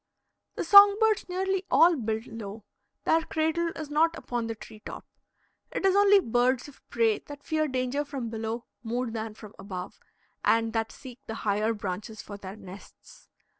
The 0.55 0.63
song 0.63 0.97
birds 0.99 1.29
nearly 1.29 1.63
all 1.69 1.95
build 1.95 2.25
low; 2.25 2.63
their 3.03 3.21
cradle 3.21 3.67
is 3.75 3.91
not 3.91 4.17
upon 4.17 4.47
the 4.47 4.55
tree 4.55 4.81
top. 4.83 5.05
It 5.69 5.85
is 5.85 5.95
only 5.95 6.19
birds 6.19 6.67
of 6.67 6.81
prey 6.89 7.19
that 7.19 7.43
fear 7.43 7.67
danger 7.67 8.03
from 8.03 8.27
below 8.31 8.65
more 8.81 9.11
than 9.11 9.35
from 9.35 9.53
above, 9.59 9.99
and 10.43 10.73
that 10.73 10.91
seek 10.91 11.19
the 11.27 11.35
higher 11.45 11.71
branches 11.75 12.19
for 12.19 12.35
their 12.35 12.55
nests. 12.55 13.29